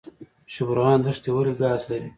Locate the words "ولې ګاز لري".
1.35-2.09